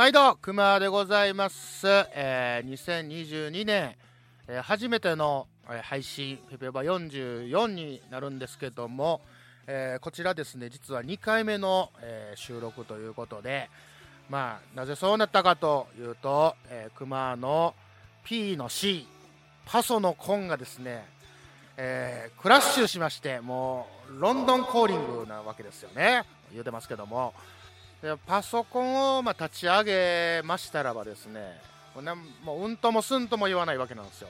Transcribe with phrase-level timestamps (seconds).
[0.00, 3.96] 毎度熊でございます、えー2022年、
[4.48, 9.20] えー初めての、えー配信ペペバ44になるんですけども、
[9.66, 13.68] えーこちらですね実は2回目の、えー収録ということで
[14.30, 17.74] まあなぜそうなったかというと、えー熊の
[18.24, 19.06] P の C
[19.66, 21.04] パソのコンがですね、
[21.76, 26.24] えークラッシュしましてもうロンドンコーリングなわけですよね。
[26.52, 27.34] 言うてますけども。
[28.26, 31.60] パソコンをまあ立ち上げましたらばですね
[31.94, 32.06] もうん
[32.44, 34.28] もうんともすんとも言わないわけなんですよ。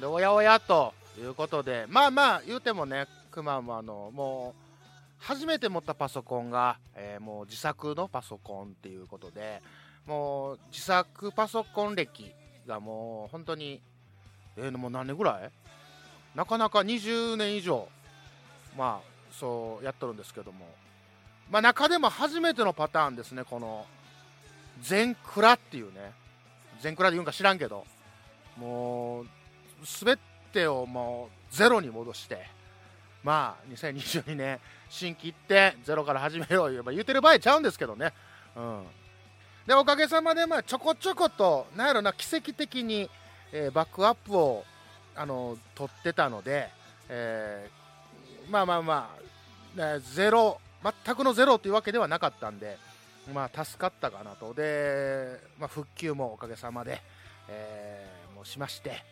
[0.00, 4.62] でおやおやということでまあまあ言うてもねクマもあのもう
[5.18, 9.62] 初めて持ったパソコンが、えーもう自作のパソコンっていうことで
[10.06, 12.32] もう自作パソコン歴
[12.66, 13.80] がもう本当に
[14.56, 15.50] えー、もう何年ぐらい？
[16.34, 17.88] なかなか20年以上
[18.76, 20.66] まあそうやっとるんですけども。
[21.50, 23.86] まあ中でも初めてのパターンですねこの
[24.82, 26.12] 全クラっていうね。
[26.80, 27.86] 全クラで言うんか知らんけど。
[28.58, 29.26] もう
[29.84, 30.18] 全
[30.52, 32.46] てをもうゼロに戻して。
[33.22, 34.58] まあ2022年
[34.90, 38.12] 新規行ってゼロから始めよう言えば言うてる場合ちゃうんですけどね。
[38.56, 38.82] うん。
[39.66, 43.08] でおかげさまでまあちょこちょことなんやろな奇跡的に、
[43.52, 44.64] えーバックアップを
[45.14, 46.68] あの取ってたので、
[47.08, 49.10] えーまあまあま
[49.76, 52.76] あ、ねゼロ全くのゼロというわけではなかったんで、
[53.32, 54.52] まあ、助かったかなと。
[54.54, 57.00] で、まあ、復旧もおかげさまで、
[57.48, 59.04] えーもうしまして。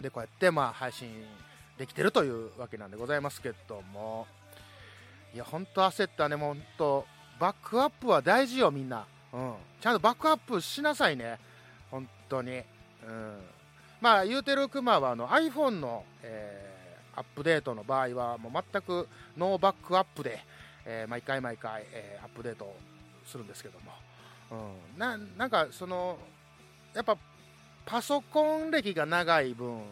[0.00, 1.08] でこうやってまあ配信
[1.78, 4.26] できてるというわけなんでございますけども。
[5.34, 6.36] いや本当焦ったね。
[6.36, 7.06] 本当
[7.38, 11.38] バックアップは大事よみんな、うん、ちゃんとバックアップしなさいね。
[11.90, 12.64] 本当に、うん、
[14.00, 16.66] まあ言うてるクマはあの iPhone の、えー
[17.16, 19.08] アップデートの場合はもう全く
[19.38, 20.38] ノーバックアップで、
[20.86, 22.74] えー毎回毎回、えーアップデート
[23.26, 23.92] するんですけども、
[24.94, 26.16] うん、ななんかその
[26.94, 27.18] やっぱ
[27.84, 29.82] パソコン歴が長い分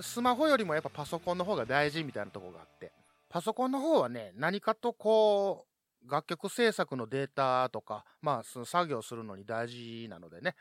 [0.00, 2.92] スマホよりもやっぱパソコンの方が大事みたいなとこがあって。
[3.28, 5.64] パソコンの方はね何かとこ
[6.06, 10.54] う楽曲制作のデータとか、まあ、その作業するのに大事なのでね。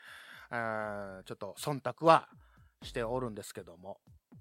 [0.50, 2.28] あちょっと忖度は
[2.84, 3.98] しておるんですけども。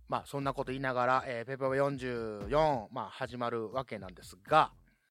[0.09, 4.73] まあそんなこと言いながら、えーペペオ44、まあ、始まるわけなんですが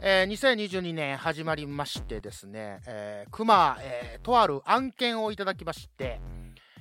[0.00, 6.20] えー2022年始まりましてですね、えー、熊、えーとある案件をいただきまして、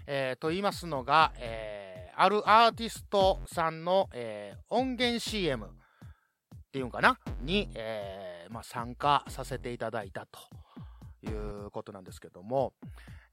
[0.06, 5.70] えーと言いますのが、えーあるアーティストさんの、えー音源 CM っ
[6.72, 7.18] ていうんかな？
[7.42, 10.40] に、えーまあ、参加させていただいたと
[11.30, 12.74] いうことなんですけども、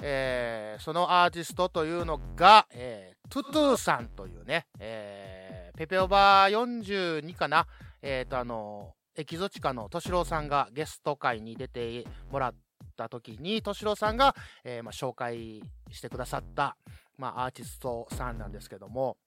[0.00, 7.66] えーそのアーティストというのが、えートゥトゥさんというね、えーペペオバ42かな、
[8.00, 12.54] えーとあのエキゾチカの敏郎さんがゲスト会に出てもらっ
[12.96, 14.34] た時に敏郎さんが、
[14.64, 16.76] えーまあ、紹介してくださった、
[17.18, 19.18] まあ、アーティストさんなんですけども、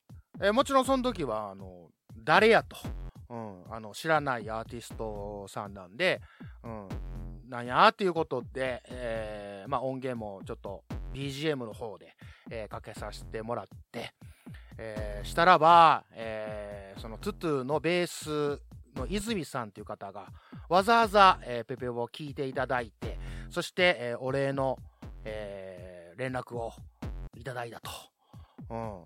[0.42, 2.78] えーもちろんその時はあの誰やと、
[3.30, 6.20] うん、あの知らないアーティストさんなんで、
[6.64, 6.88] うん、
[7.48, 12.16] なんやっていうことで、えーまあ、音源もちょっと BGM の方で、
[12.50, 14.14] えーかけさせてもらって、
[14.80, 18.62] えーしたらば、えーそのトゥトゥのベース
[18.96, 20.28] の泉さんという方が
[20.70, 23.18] わざわざ、えーペペを聞いていただいて
[23.50, 24.78] そして、えーお礼の、
[25.24, 26.72] えー連絡を
[27.38, 27.92] いただいたと、
[28.70, 29.00] うん、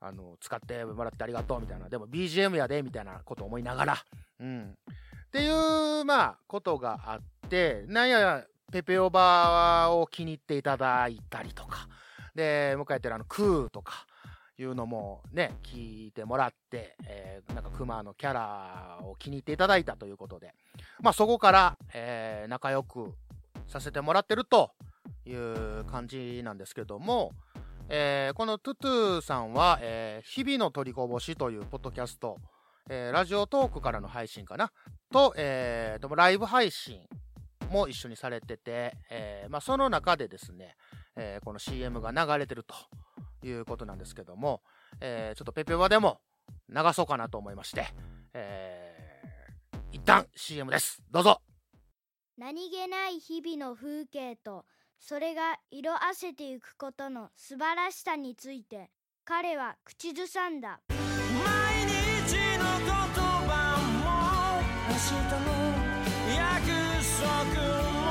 [0.00, 1.88] あの使ってもらってありがとうみたいな。
[1.88, 4.04] でも BGM やでみたいなこと思いながら、
[4.40, 4.74] うん、
[5.26, 11.88] っていうまあことがあってなんやペペオバを気に入っていただいたりとか。
[12.34, 14.06] で向かえてるあのクーとか。
[14.56, 20.54] いうのもね聞いてもらって、えーなんかクマのキャラを気に入っていただいたということで。
[21.00, 23.12] まあそこから、えー仲良く
[23.66, 24.72] させてもらってると
[25.26, 27.32] いう感じなんですけども、
[27.88, 32.36] えーこのトゥトゥさんは、えー日々の取りこぼしというポッドキャスト、
[32.88, 34.70] えーラジオトークからの配信かな？
[35.10, 37.00] と、えーとライブ配信
[37.70, 40.76] も一緒にされてて、えーまあ、その中でですね、
[41.16, 42.74] えーこの CM が流れてると。
[43.46, 44.62] いうことなんですけども、
[45.00, 46.20] えーちょっとペペワでも
[46.68, 47.86] 流そうかなと思いまして、
[48.32, 48.94] えー
[49.92, 51.00] 一旦 CM です。
[51.10, 51.40] どうぞ。
[52.36, 54.64] 何気ない日々の風景と
[54.98, 58.90] それが色あせていくことの素晴らしさについて
[59.24, 60.98] 彼は口ずさんだ毎
[61.86, 62.90] 日の言
[63.46, 65.46] 葉も明日の
[66.34, 66.66] 約
[67.20, 67.24] 束
[67.92, 68.02] も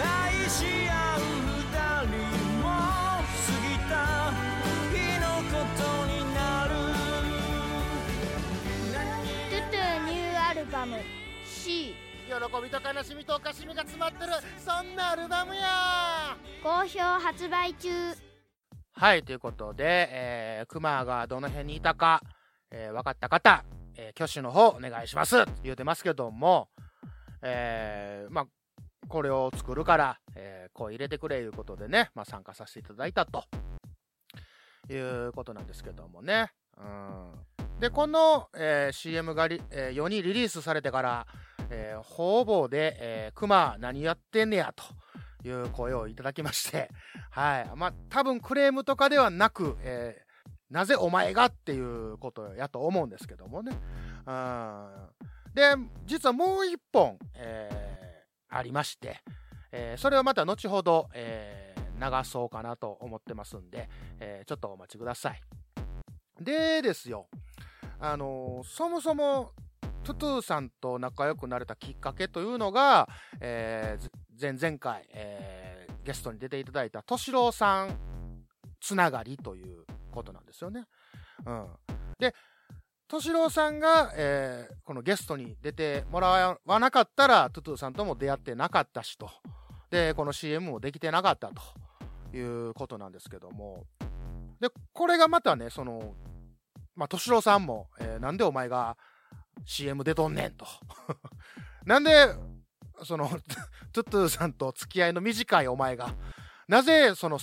[0.00, 0.97] 愛し合
[11.68, 11.94] C
[12.26, 14.32] 喜びと悲しみと悲しみが詰まってる。
[14.56, 16.34] そんなアルバムや。
[16.62, 17.90] 好評発売中。
[18.92, 22.22] はいということで、えー、クマがどの辺にいたか、
[22.70, 23.66] えー、分かった方、
[23.98, 25.44] えー、挙手の方お願いします。
[25.62, 26.70] 言うてますけども
[27.42, 28.46] えー、まあ
[29.06, 33.44] これを作るから、えー、声入れてくれいうことでね、まあ、参加させていただいたと。
[34.90, 36.50] いうことなんですけどもね。
[36.78, 41.26] うん、で、この、えー CM がり、えー世にリリースされてから、
[41.70, 46.90] えー方々で、えー、クマ何やってんねやという声をいただきまして、
[47.30, 47.70] はい。
[47.76, 50.28] まあ、多分クレームとかではなく、えー
[50.70, 53.72] なぜお前がっていうことやと思うんですけどもね。
[54.26, 55.08] うん、
[55.54, 55.74] で、
[56.04, 59.22] 実はもう一本、えーありまして、
[59.72, 63.88] えーそれはまた後ほど、えー流そうかなと思ってますんで、
[64.20, 65.40] えちょっとお待ちください。
[66.40, 67.28] でですよ、
[67.98, 69.52] あのそもそも
[70.08, 73.08] トゥトゥさんと仲良くなれたきっかけというのが、
[73.40, 74.10] えー
[74.40, 77.90] 前々回、えーゲストに出ていただいた敏郎さん
[78.80, 80.84] つながりということなんですよね。
[81.44, 81.66] うん、
[82.18, 82.34] で
[83.08, 89.28] 敏郎さんが、えーこのゲストに出てもらわなかったらトゥトゥさんとも出会ってなかったしと。
[89.90, 93.84] でこの CM もできてなかったということなんですけども。
[94.60, 96.14] でこれがまたねその
[96.94, 98.96] まあ敏郎さんも、えーなんでお前が
[99.64, 100.66] CM 出とんねんと。
[101.84, 102.34] なんで
[103.04, 103.28] その
[103.92, 106.14] トゥトゥさんと付き合いの短いお前が
[106.66, 107.38] なぜその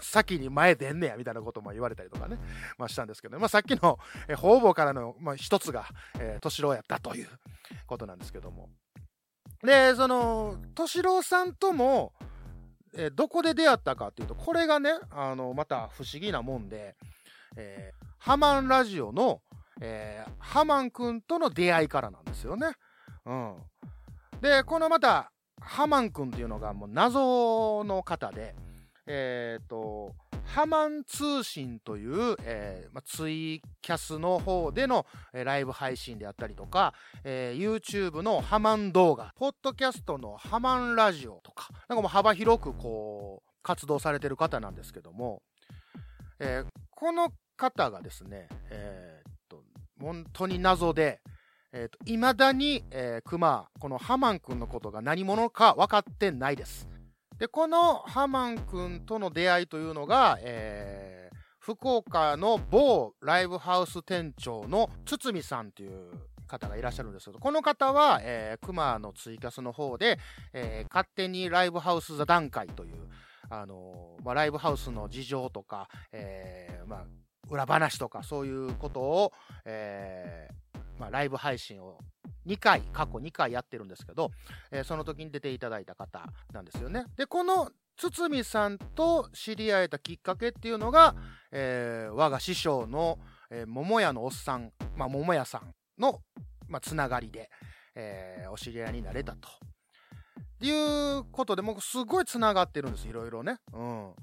[0.00, 2.38] 先に前出んねやみたいなことも言われたりとかね、
[2.78, 3.98] まあ、したんですけど、まあ、さっきの、
[4.28, 5.86] え方々からの、まあ、一つが、
[6.20, 7.28] えー、敏郎やったという
[7.86, 8.70] ことなんですけども。
[9.62, 12.12] でその敏郎さんとも、
[12.94, 16.96] えーどこで出会ったかっていうとこれがねあのまた不思議なもんで、
[17.56, 19.40] えーハマンラジオの、
[19.80, 22.72] えーハマンくんとの出会いからなんですよね。
[23.26, 23.54] うん、
[24.40, 25.30] でこのまた
[25.60, 28.54] ハマンくんっていうのがもう謎の方で、
[29.06, 30.14] えっ、と、
[30.44, 36.94] ハマン通信という、えーま、ツイキャスの方での、えーライブ配信であったりとか、
[37.24, 45.42] えー YouTube のハマン動画、ポッドキャストのハマンラジオとか、なんかもう幅広くこう、活動されてる方なんですけども、
[46.38, 49.19] えこの方がですね、え、
[50.00, 51.20] 本当に謎で、
[51.72, 56.88] えー、と未だに、えー、クマこのハマン君のことが何者か分かってないです。
[57.38, 61.20] でこのハマン君との出会いというのが、えー
[61.60, 66.10] 福岡の某ライブハウス店長の堤さんという
[66.46, 70.18] 方がいらっしゃるんですけどこの方は、えー、クマのツイキャスの方で、
[70.54, 72.96] えー勝手にライブハウス座談会という、
[73.50, 77.04] あのまあ、ライブハウスの事情とか、えーまあ、
[77.50, 79.32] 裏話とかそういうことを、
[79.64, 81.98] えーまあ、ライブ配信を
[82.46, 84.30] 2回、過去2回やってるんですけど、
[84.70, 87.04] えーその時に出ていただいた方なんですよね。
[87.16, 91.14] で、この堤さんと知り合えたきっかけっていうのが、
[91.50, 93.18] えー我が師匠の、
[93.50, 96.22] えー桃屋のおっさん、まあ、桃屋さんの、
[96.68, 97.50] まあ、つながりで、
[97.94, 99.48] えーお知り合いになれたと。
[100.62, 100.70] い
[101.18, 103.58] うことで、もうすごいつながってるんです、いろいろね。
[103.72, 104.14] うん。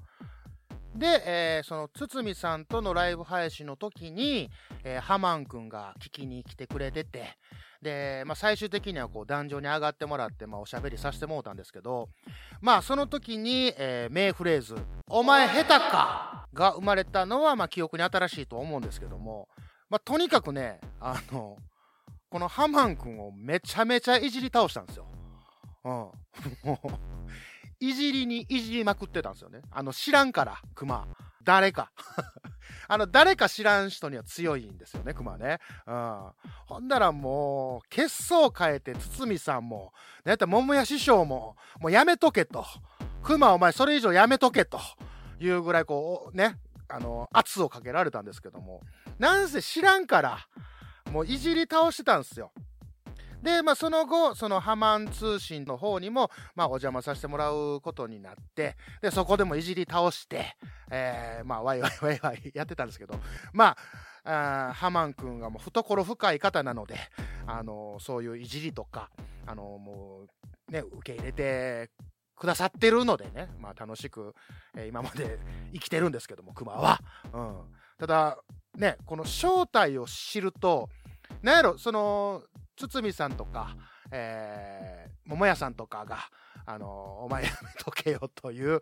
[0.98, 4.50] で、えーその堤さんとのライブ配信の時に、
[4.84, 7.36] えーハマンくんが聞きに来てくれてて、
[7.80, 12.08] で、まあ、最終的にはこう壇上に上がってもらって、まあ、おしゃべりさせてもらったんですけど、
[12.60, 14.76] まあ、その時に、えー名フレーズ、
[15.08, 19.48] お前下手かが生まれたのは、まあ、記憶に新しいと思うんですけども、
[19.88, 21.56] まあ、とにかくね、あの、
[22.30, 25.06] このハマンくんをめちゃめちゃいじり倒したんですよ。
[25.84, 26.10] うん。
[27.80, 29.60] いじりにいじりまくってたんですよね。
[29.70, 31.06] あの、知らんから、クマ。
[31.44, 31.90] 誰か。
[32.88, 35.58] あの、誰か知らん人には強いんですよね、クマね。
[35.86, 36.32] うん。
[36.66, 39.92] ほんだらもう、血相変えて、堤さんも、
[40.24, 42.66] なんやったら桃屋師匠も、もうやめとけと。
[43.22, 44.80] クマお前それ以上やめとけと。
[45.40, 46.58] いうぐらいこう、ね、
[46.88, 48.82] あの、圧をかけられたんですけども、
[49.18, 50.38] なんせ知らんから、
[51.12, 52.52] もういじり倒してたんですよ。
[53.42, 60.56] で、まあ、その後、そのハマン通信の方にも、まあ、お邪魔させてもらうことになって、で、そこでもいじり倒して、
[60.90, 63.14] えー、まあ、ワイワイワイワイやってたんですけど、
[63.52, 63.76] まあ、
[64.24, 66.96] あハマン君がもう懐深い方なので、
[67.46, 69.10] あのそういういじりとか、
[69.46, 70.26] あのも
[70.68, 71.90] うね、受け入れて
[72.36, 74.34] くださってるのでね、まあ、楽しく、
[74.76, 75.38] えー今まで
[75.72, 77.00] 生きてるんですけども、熊は。
[77.32, 77.56] うん、
[77.98, 78.38] ただ、
[78.76, 80.88] ね、この正体を知ると、
[81.42, 82.42] なんやろ、その、
[82.76, 83.76] 堤さんとか、
[84.10, 86.18] えー、桃屋さんとかが、
[86.66, 88.80] あの、お前やめとけよという、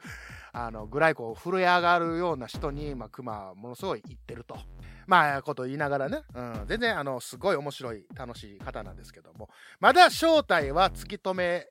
[0.52, 4.58] あの、ぐらいこう、震え上がるような人に、まあ、熊はものすごい言ってると。
[5.06, 9.48] まあ、こと言いながらね、うん、全然、あの、すごい面白い、楽しい方なんですけども、
[9.78, 11.68] まだ正体は突き止め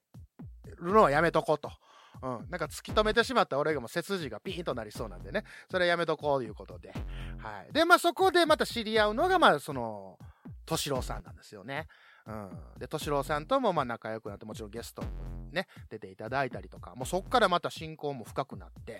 [0.77, 1.71] るのはやめとこうと。
[2.21, 6.93] うん、なんか突き止めてしまった俺がもう背筋がピーンとなりそうなんでね、それはやめとこうということで。
[7.37, 7.73] はい。
[7.73, 10.17] で、まあそこでまた知り合うのが、まあその、
[10.65, 11.87] 敏郎さんなんですよね。
[12.25, 12.49] うん。
[12.77, 15.09] で、敏郎さんともまあ仲良くなって、もちろんゲストに
[15.51, 18.99] ね、出ていただいたりとか、もうそこからまた親交も深くなって、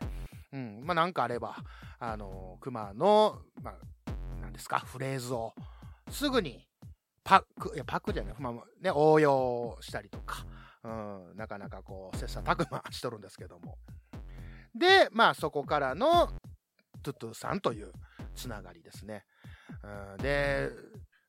[0.53, 0.81] うん。
[0.83, 1.57] まあなんかあれば、
[1.99, 3.71] あの、熊の、ま
[4.07, 5.53] あ、なんですか、フレーズを
[6.09, 6.67] すぐに
[7.23, 10.45] パク、いや、パクじゃない、まあね、応用したりとか、
[10.83, 13.77] うん、なかなかこう、切磋琢磨しとるんですけども。
[14.75, 16.27] で、まあそこからの
[17.01, 17.91] トゥトゥさんという
[18.35, 19.25] つながりですね。
[19.83, 20.69] うん、で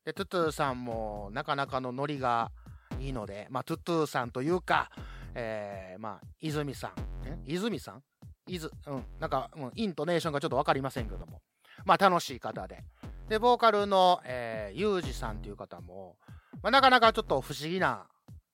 [0.07, 2.49] で、トゥトゥさんもなかなかのノリが
[2.97, 4.89] いいので、まあトゥトゥさんというか、
[5.35, 6.91] えー、まあ、泉さん、
[7.25, 7.37] え？
[7.45, 8.03] 泉さん？
[8.47, 11.41] いず、うん、なんか、うん、イントネーションがちょっとわかりませんけども、
[11.83, 12.85] まあ楽しい方で。
[13.27, 16.15] で、ボーカルの、えー、ユージさんという方も、
[16.63, 18.07] まあ、なかなかちょっと不思議な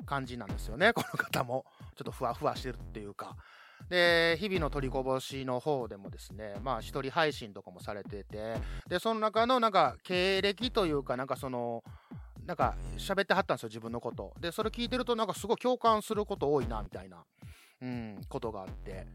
[0.08, 1.66] 感じなんですよね、この方も。
[1.96, 3.36] ちょっとふわふわしてるっていうか。
[3.90, 8.56] で、日々の取りこぼしの方でもですね、まあ一人配信とかもされてて、
[8.88, 11.84] で、その中のなんか経歴というか、なんかその、
[12.46, 14.34] なんか喋ってはったんですよ、自分のこと。
[14.40, 17.24] で、それ聞いてるとなんかすごい共感すること多いな、みたいな、
[17.82, 19.08] うん、ことがあって。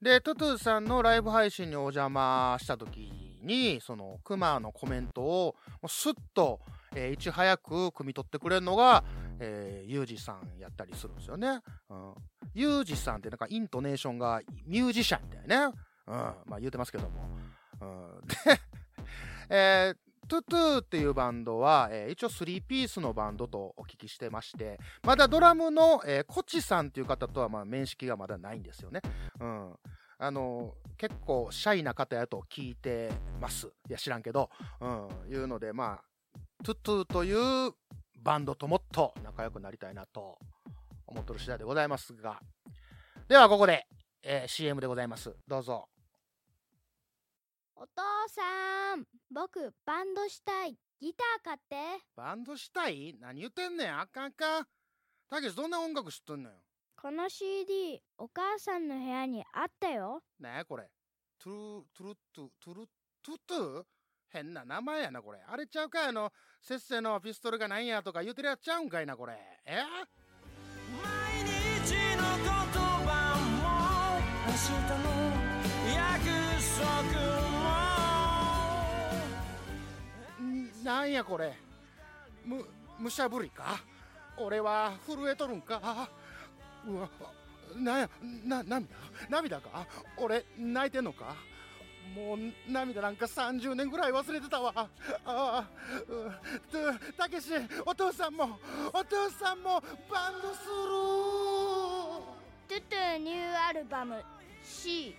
[0.00, 6.60] で、トゥトゥさんのライブ配信にお邪魔した時に、その、クマのコメントを、もうスッと、
[6.94, 9.04] えーいち早く汲み取ってくれるのが、
[9.38, 11.60] えー、ユージさんやったりするんですよね。
[11.90, 12.14] うん。
[12.54, 15.74] ユージさんってなんかイントネーションがミュージシャンみたいなね。
[16.06, 16.14] うん。
[16.14, 17.28] まあ言うてますけども。
[17.80, 17.84] う
[18.24, 18.26] ん。
[18.26, 18.34] で、
[19.50, 19.96] えー
[20.28, 29.00] トゥトゥっていうバンドは、えー一応3ピースのバンドとお聞きしてまして、まだドラムの、えーコチさんっていう方とはまあ面識がまだないんですよね。
[29.40, 29.74] うん。
[30.18, 33.66] あの結構シャイな方やと聞いてます。
[33.88, 35.08] いや、知らんけど、うん。
[35.28, 36.04] いうので、まあ、
[36.64, 37.32] トゥトゥとい
[37.68, 37.72] う
[38.22, 40.38] バンドともっと仲良くなりたいなと
[41.06, 42.38] 思ってる次第でございますが。
[43.28, 43.86] では、ここで、
[44.22, 45.34] えー CM でございます。
[45.48, 45.88] どうぞ。
[47.74, 47.88] お父
[48.28, 49.04] さん
[49.34, 53.16] 僕バンドしたいギター買ってバンドしたい？
[53.20, 54.66] 何言ってんねんあかんあかん。
[55.28, 56.56] たけしどんな音楽知っとんのよ？
[56.94, 60.88] この CD お母さんの部屋にあったよねえこれ。
[61.42, 62.86] トゥル、トゥルトゥ、トゥル、
[63.20, 63.84] トゥトゥ？
[64.32, 65.38] 変な名前やな、これ。
[65.46, 69.34] あれちゃうかいあの、せっせのピストルがなんやとか言うてるやつちゃうんかいな、これ。
[69.66, 69.82] え？
[71.02, 72.48] 毎日の言
[73.06, 75.12] 葉も明日の
[75.94, 76.24] 約
[76.80, 76.82] 束
[80.82, 81.52] なんやこれ。
[82.44, 82.66] む、
[82.98, 83.80] むしゃぶりか？
[84.38, 86.08] 俺は震えとるんか？
[86.86, 87.08] うわ、
[87.76, 88.10] なんや、
[88.44, 88.96] な、涙？
[89.28, 89.86] 涙か？
[90.16, 91.36] 俺、泣いてんのか？
[92.14, 92.38] もう
[92.70, 94.72] 涙なんか30年ぐらい忘れてたわ。
[94.76, 94.88] あ
[95.24, 95.64] あ、
[97.16, 97.50] たけし、
[97.86, 98.58] お父さんも、
[98.92, 99.80] お父さんも
[100.10, 100.64] バンドす
[102.68, 104.22] トゥトゥニューアルバム
[104.62, 105.14] C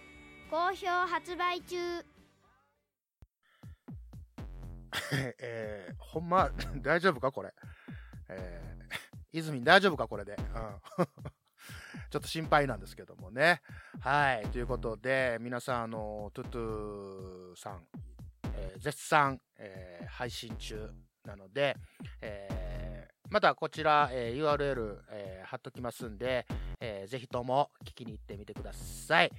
[0.50, 2.06] 好評発売中る
[5.40, 7.54] えー、ほんま、大丈夫かこれ？
[8.30, 10.36] えー、泉大丈夫かこれで？
[10.36, 10.46] うん。
[12.10, 13.62] ちょっと心配なんですけどもね。
[14.04, 14.48] はい。
[14.50, 17.84] ということで、皆さん、あの、トゥトゥさん、
[18.54, 20.90] えー絶賛、えー配信中
[21.26, 21.78] なので、
[22.20, 26.46] えーまたこちら、え URL、え貼っときますんで、
[26.82, 29.32] えーぜひとも聞きに行ってみてください。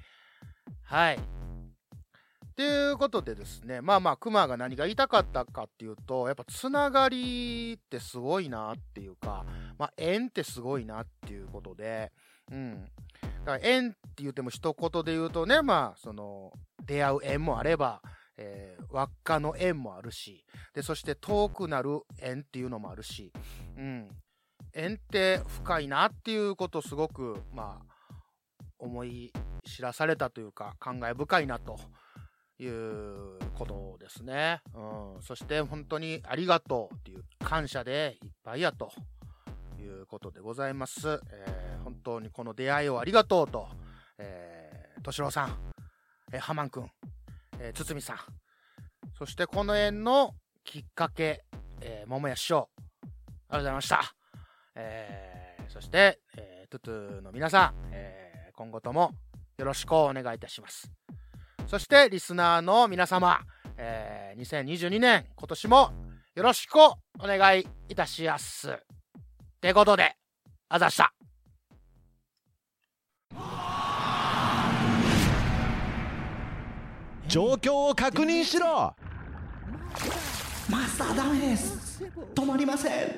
[0.85, 1.19] はい。
[2.57, 9.45] ということでですね、まあまあ、クマが何が言いたかったかっていうと、やっぱつながりってすごいなっていうか、
[9.77, 12.13] まあ、縁ってすごいなっていうことで、
[12.51, 12.89] うん。
[13.45, 16.51] だから縁って言っても一言で言うとね、まあ、その、
[16.87, 18.01] 出会う縁もあれば、
[18.37, 23.33] えー輪っかの縁もあるし、で、そして遠くなる縁っていうのもあるし、
[23.77, 24.09] うん。
[24.73, 28.15] 縁って深いなっていうことをすごく、まあ、
[28.79, 29.33] 思い
[29.65, 31.77] 知らされたというか、感慨深いなと
[32.59, 34.61] いうことですね。
[34.75, 35.23] うん。
[35.23, 38.93] そして本当にありがとうっていう感謝でいっぱいやと
[39.85, 41.21] いうことでございます。
[41.31, 43.69] えー本当にこの出会いをありがとうと、
[44.17, 45.59] えー、敏郎さん、
[46.33, 46.91] えー、ハマンくん、
[47.59, 48.17] えー、堤さん、
[49.19, 51.45] そしてこの縁のきっかけ、
[51.83, 53.11] えー、桃屋師匠、ありが
[53.51, 54.15] とうございました。
[54.77, 59.11] えーそして、えートゥトゥの皆さん、えー今後とも
[59.59, 60.91] よろしくお願いいたします。
[61.67, 63.41] そして、リスナーの皆様、
[63.77, 65.93] えー2022年、今年も
[66.35, 68.79] よろしくお願いいたしやす。
[69.65, 70.15] ってことで、
[70.69, 71.15] あざした。
[77.27, 78.95] 状況を確認しろ。
[80.69, 82.05] マスターダメです。
[82.35, 83.09] 止まりません。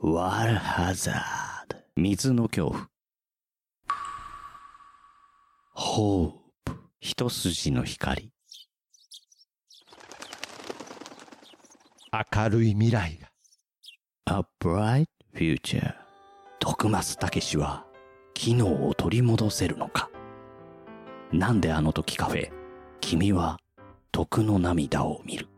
[0.00, 2.88] ワールハザード水の恐怖。
[5.74, 6.30] ホー
[6.64, 8.32] プ一筋の光
[12.12, 13.28] 明るい未来が。
[14.26, 15.94] A bright future.
[16.60, 17.84] 徳松たけしは
[18.34, 20.10] 機能を取り戻せるのか。
[21.32, 22.50] なんであの時カフェ
[23.00, 23.58] 君は
[24.12, 25.48] 徳の涙を見る。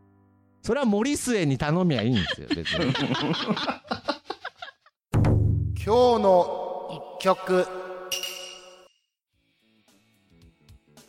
[0.63, 2.93] それは森末に頼みゃいいんですよ別に。
[5.85, 7.67] 今日の一曲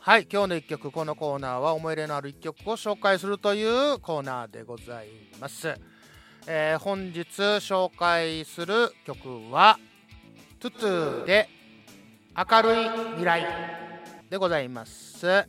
[0.10, 3.62] はい今日の一曲このコーナーは思い入れのある一曲を紹介するとい
[3.94, 5.08] うコーナーでござい
[5.40, 5.76] ます、
[6.48, 9.78] えー本日紹介する曲は
[10.60, 11.48] トゥトゥで
[12.36, 13.46] 明るい未来
[14.32, 15.28] でございます。
[15.28, 15.46] え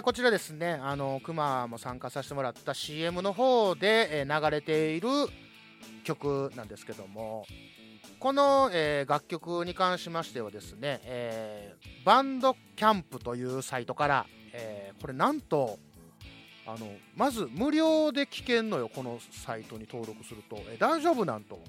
[0.00, 5.08] ーこちらですねあのクマも参加させてもらった CM の方で、流れている
[6.02, 7.46] 曲なんですけども。
[8.24, 15.78] この、えー楽曲に関しましてはですね、えーバンドキャンプというサイトから、えーこれなんと
[16.66, 21.60] あのまず無料で聴けんのよこのサイトに登録すると、え大丈夫なんと、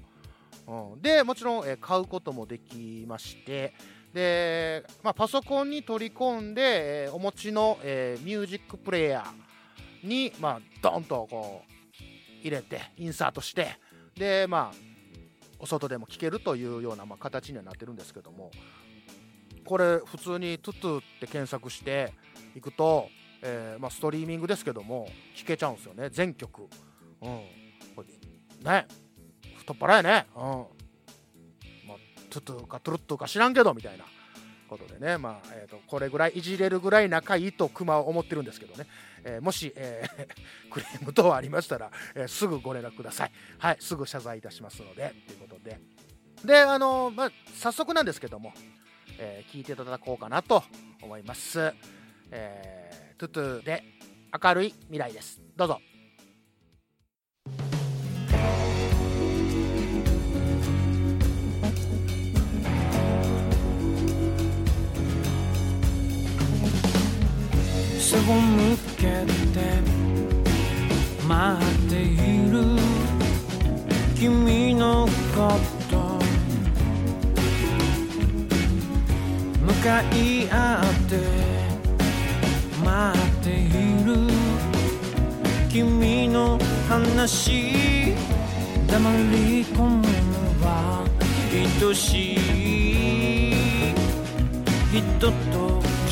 [0.65, 3.73] うん、でもちろん、え買うこともできまして
[4.13, 12.03] で、まあ、パソコンに取り込んで、えお持ちの、えミュージックプレイヤーに、まあ、ドンとこう
[12.39, 13.77] 入れてインサートして
[14.15, 14.84] でまあ
[15.65, 18.51] 外でも聴けるというような、まあ、形にはなってるんですけども
[19.65, 22.13] これ普通に「トゥトゥ」って検索して
[22.55, 23.09] いくと、
[23.41, 26.69] えーまあ、ストリーミングですけども聴けちゃうんですよね全曲、うん、
[27.95, 28.87] これね
[29.65, 30.41] 太っ腹やね、うん。
[30.41, 31.97] まあ、
[32.29, 34.05] トゥトゥかトゥルットゥか知らんけどみたいな。
[34.67, 38.87] ことでね、まあえー、とこれぐらいいじれるぐらい仲いいとクマは思ってるんですけどね、
[39.23, 40.27] えーもし、えー
[40.73, 43.31] クレーム等ありましたら、えーすぐご連絡ください。
[43.59, 45.13] はいすぐ謝罪いたしますので。
[45.27, 45.39] という
[46.43, 48.53] であのまあ早速なんですけども、
[49.17, 50.63] えー聞いていただこうかなと
[51.01, 51.73] 思います、
[52.31, 53.83] えートゥトゥで
[54.43, 55.41] 明るい未来です。
[55.55, 55.79] どうぞ。
[67.97, 69.81] 背を向けて
[71.25, 72.63] 待っている。
[74.19, 75.74] 君のこと。
[79.85, 81.19] い合って
[82.83, 83.69] 待ってい
[84.03, 84.15] る。
[85.69, 86.57] 君の
[86.89, 88.15] 話
[88.87, 90.07] 黙り込むの
[90.65, 91.05] は
[91.51, 92.35] 愛しい。
[94.91, 95.33] ひとと
[96.07, 96.11] き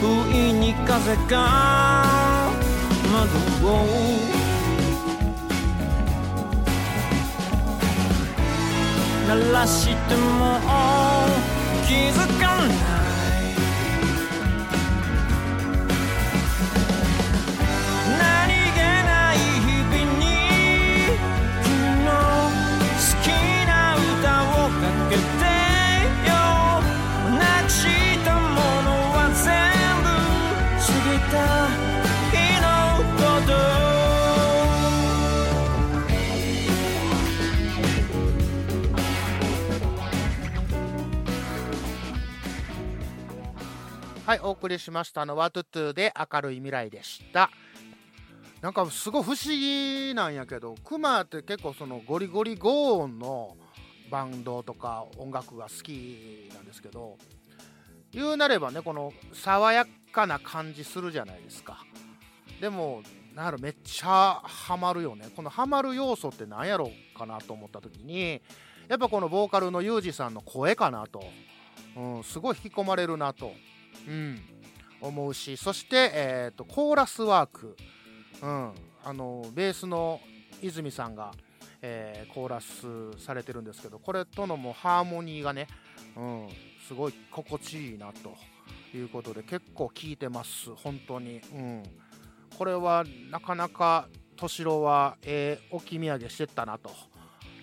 [0.00, 0.04] 不
[0.34, 2.10] 意に風が
[3.12, 3.70] 窓を
[9.26, 10.60] 鳴らしても
[11.86, 13.05] 気づかない
[44.26, 47.48] はいお送りしましたのはトゥトゥで明るい未来でした。
[48.60, 53.56] なんかすごい不思議なんやけどクマって結構そのゴリゴリゴーンの
[54.10, 57.18] バンドとか音楽が好きなんですけど
[58.10, 61.84] 言うなればねこの爽やかな感じするじゃないですか。
[62.60, 65.28] でもなんやろめっちゃハマるよね。
[65.36, 68.42] このハマる要素って何やろうかなと思った時に
[68.88, 71.22] やっぱこのボーカルのユージさんの声かなと、
[71.96, 73.52] うん、すごい引き込まれるなと、
[74.06, 74.40] うん、
[75.00, 77.76] 思うしそして、えー、とコーラスワーク、
[78.42, 78.72] うん、
[79.04, 80.20] あのベースの
[80.62, 81.32] 泉さんが、
[81.82, 85.68] えーコーラスされてるんですけどこれとのもハーモニーがね、
[86.16, 86.48] うん、
[86.86, 88.34] すごい心地いいなと
[88.96, 90.74] いうことで結構聞いてます。
[90.74, 91.40] 本当に。
[91.52, 91.82] うん。
[92.56, 96.90] これはなかなか敏郎はええ置き土産してったなと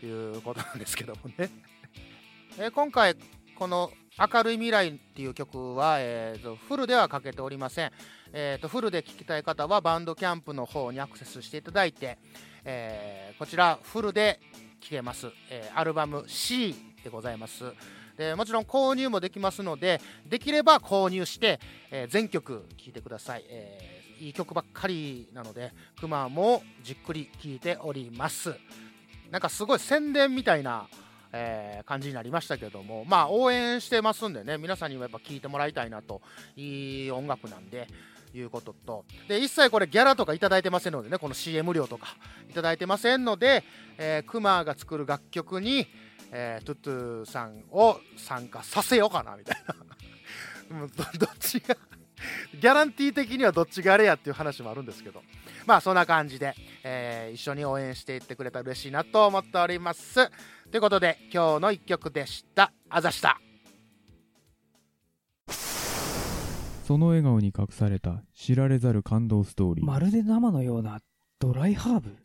[0.05, 1.49] いうことなんですけどもね。
[2.57, 3.15] えー今回
[3.63, 7.93] この「明るい未来」っていう曲は、えーとフルではかけておりません、
[8.33, 12.17] えーとフルで聴きたい方はバンドキャンプの方にアクセスしていただいて、
[12.65, 14.41] えーこちらフルで
[14.81, 17.63] 聴けます、えーアルバム C でございます。
[18.17, 28.53] でもちろん購入もできますのでできれば購入して、えー全曲聴いてください、えいい曲ばっかりなのでクマもじっくり聴いております。
[29.31, 30.87] なんかすごい宣伝みたいな、
[31.33, 36.21] えー感じになりましたけどもまあ応援してますんでね皆さんにもやっぱ聴いてもらいたいなと
[36.55, 37.87] いい音楽なんで
[38.33, 42.07] いうこととで一切これギャラとかいただいてませんのでねこの CM 料とか
[42.49, 43.63] いただいてませんので、
[43.97, 45.87] えークマが作る楽曲に、
[46.31, 49.75] えートゥトゥさんを参加させようかなみたいな。
[50.87, 51.75] どどっちが
[52.53, 55.21] ギャランティー的にはどっちがあれやっていう話もあるんですけど。
[55.65, 60.29] まあそんな感じで、えー一緒に応援していってくれたら嬉しいなと思っております。
[60.69, 62.71] ということで今日の一曲でした。
[62.89, 63.39] あざした。
[66.85, 69.85] その笑顔に隠された知られざる感動ストーリー。
[69.85, 70.99] まるで生のような
[71.39, 72.15] ドライハーブ。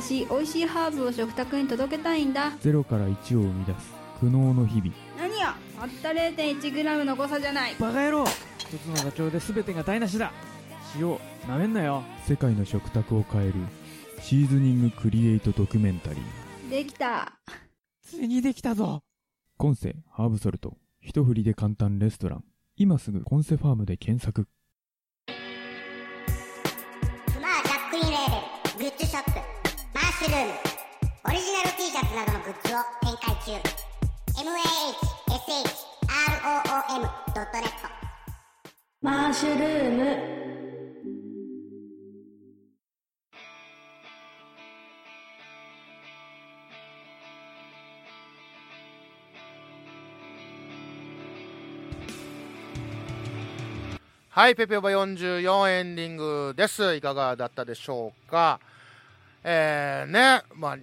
[0.00, 2.52] 私美味しいハーブを食卓に届けたいんだ。
[2.60, 4.92] ゼロから1を生み出す苦悩の日々。
[5.16, 5.54] 何や？
[5.78, 7.76] たった 0.1g の誤差じゃない。
[7.78, 8.24] バカ野郎。
[8.58, 10.32] 一つの妥協で全てが台無しだ。
[10.98, 12.02] 塩なめんなよ。
[12.26, 13.54] 世界の食卓を変える。
[14.20, 16.70] シーズニングクリエイトドキュメンタリー。
[16.70, 17.38] できた。
[18.02, 19.02] ついにできたぞ。
[19.56, 20.76] コンセハーブソルト。
[21.00, 22.44] 一振りで簡単レストラン。
[22.76, 24.48] 今すぐコンセファームで検索。
[25.26, 25.30] ク
[27.40, 28.30] マージャックインレー
[28.78, 29.30] ベルグッズショップ
[29.94, 30.52] マッシュルーム。
[31.24, 33.87] オリジナル T シャツなどのグッズを展開中
[34.38, 34.54] mahshroom.net
[39.02, 40.38] マッシュルーム
[54.30, 56.94] はい、ペペオバ44エンディングです。
[56.94, 58.60] いかがだったでしょうか？
[59.42, 60.78] えー、ね、まあ、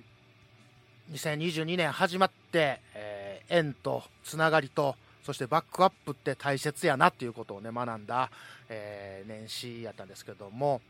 [1.13, 2.94] 2022年始まって、えー
[3.49, 8.29] 縁とつながりと、そしてバックアップって大切やなっていうことをね、学んだ、
[8.69, 10.81] えー年始やったんですけども、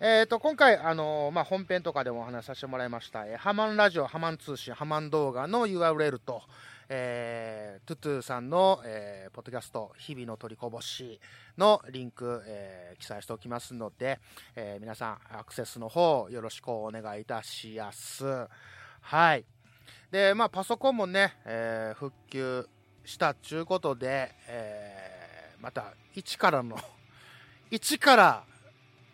[0.00, 6.42] えー、と今回、あのーまあ、本編とかでもお話しさせてもらいました、えーハマンラジオ、ハマン通信、ハマン動画の URL と、
[6.90, 11.18] えートゥトゥさんの、えーポッドキャスト、日々の取りこぼし
[11.56, 14.20] のリンク、えー記載しておきますので、
[14.56, 18.46] えー皆さん、アクセスの方、よろしくお願いいたしやす。
[19.00, 19.44] はい。
[20.14, 22.68] で、まあ、パソコンもね、えー復旧
[23.04, 26.78] したっちゅうことで、えーまた、一からの、
[27.68, 28.44] 一から、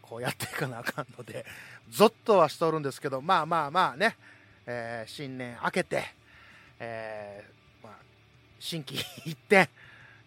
[0.03, 1.47] こうやっていかなあかんので、
[1.89, 4.15] ゾッとはしとるんですけど、まあまあまあね、
[4.67, 6.05] えー新年明けて、
[6.79, 7.97] えーまあ、
[8.59, 9.69] 心機一転っ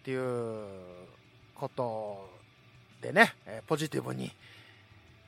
[0.02, 1.06] ていう
[1.54, 2.28] こと
[3.00, 4.34] でね、えポジティブに、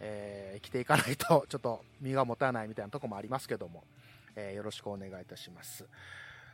[0.00, 3.84] え生きていかないと、ちょっと身が持たないみたいなとこもありますけども、
[4.36, 5.84] えーよろしくお願いいたします。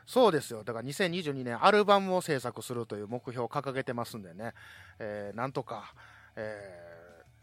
[0.06, 0.64] そうですよ。
[0.64, 4.54] だから2022年アルバムを制作するという目標を掲げてますんでね、
[4.98, 5.92] えーなんとか、
[6.36, 6.92] えー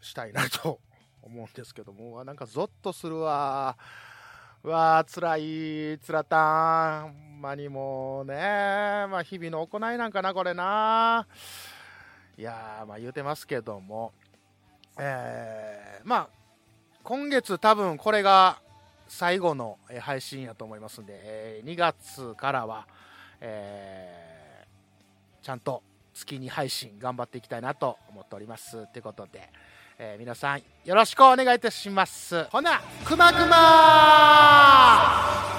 [0.04, 0.80] したいなと
[1.22, 3.76] 思うんですけども、なんかゾッとするわ。
[4.62, 7.02] うわー、辛い、つらたん。
[7.02, 8.34] ほんまにもうね、
[9.08, 11.26] まあ日々の行いなんかな、これな。
[12.36, 14.12] いやー、まあ言うてますけども、
[14.98, 16.28] えーまあ、
[17.02, 18.60] 今月多分これが
[19.10, 22.86] 最後のえ配信やと思いますんで、えー2月からは、
[23.40, 25.82] えーちゃんと
[26.14, 28.86] 月に配信頑張っていきたいなと思っております。
[28.92, 29.50] ということで、
[29.98, 32.44] えー皆さんよろしくお願いいたします。
[32.44, 35.49] ほな、くまくまー